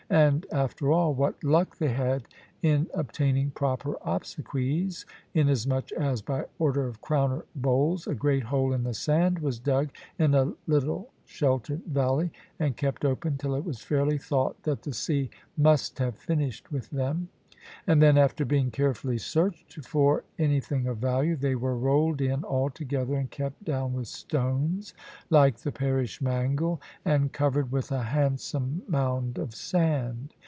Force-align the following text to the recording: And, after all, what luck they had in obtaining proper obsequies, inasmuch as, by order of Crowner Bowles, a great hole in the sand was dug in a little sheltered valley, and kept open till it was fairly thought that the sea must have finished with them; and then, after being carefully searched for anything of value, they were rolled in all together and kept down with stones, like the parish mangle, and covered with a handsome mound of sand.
And, 0.09 0.45
after 0.51 0.91
all, 0.91 1.13
what 1.13 1.41
luck 1.41 1.77
they 1.77 1.87
had 1.87 2.27
in 2.61 2.89
obtaining 2.93 3.51
proper 3.51 3.95
obsequies, 4.03 5.05
inasmuch 5.33 5.93
as, 5.93 6.21
by 6.21 6.47
order 6.59 6.85
of 6.85 6.99
Crowner 6.99 7.45
Bowles, 7.55 8.07
a 8.07 8.13
great 8.13 8.43
hole 8.43 8.73
in 8.73 8.83
the 8.83 8.93
sand 8.93 9.39
was 9.39 9.57
dug 9.57 9.87
in 10.19 10.35
a 10.35 10.51
little 10.67 11.11
sheltered 11.25 11.85
valley, 11.85 12.29
and 12.59 12.75
kept 12.75 13.05
open 13.05 13.37
till 13.37 13.55
it 13.55 13.63
was 13.63 13.79
fairly 13.79 14.17
thought 14.17 14.61
that 14.63 14.81
the 14.81 14.91
sea 14.91 15.29
must 15.55 15.97
have 15.99 16.17
finished 16.17 16.73
with 16.73 16.89
them; 16.89 17.29
and 17.85 18.01
then, 18.01 18.17
after 18.17 18.43
being 18.43 18.71
carefully 18.71 19.19
searched 19.19 19.75
for 19.85 20.23
anything 20.39 20.87
of 20.87 20.97
value, 20.97 21.35
they 21.35 21.53
were 21.53 21.77
rolled 21.77 22.19
in 22.19 22.43
all 22.43 22.71
together 22.71 23.13
and 23.13 23.29
kept 23.29 23.63
down 23.63 23.93
with 23.93 24.07
stones, 24.07 24.95
like 25.29 25.57
the 25.57 25.71
parish 25.71 26.23
mangle, 26.23 26.81
and 27.05 27.31
covered 27.31 27.71
with 27.71 27.91
a 27.91 28.01
handsome 28.01 28.81
mound 28.87 29.37
of 29.37 29.53
sand. 29.53 30.33